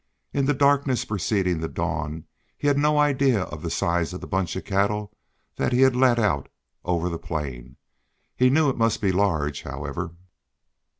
In 0.33 0.47
the 0.47 0.55
darkness 0.55 1.05
preceding 1.05 1.59
the 1.59 1.67
dawn 1.69 2.23
he 2.57 2.65
had 2.67 2.75
no 2.79 2.97
idea 2.97 3.41
of 3.43 3.61
the 3.61 3.69
size 3.69 4.13
of 4.13 4.19
the 4.21 4.25
bunch 4.25 4.55
of 4.55 4.65
cattle 4.65 5.15
that 5.57 5.73
he 5.73 5.81
had 5.81 5.95
led 5.95 6.17
out 6.19 6.49
over 6.83 7.07
the 7.07 7.19
plain. 7.19 7.75
He 8.35 8.49
knew 8.49 8.67
it 8.67 8.79
must 8.79 8.99
be 8.99 9.11
large, 9.11 9.61
however. 9.61 10.15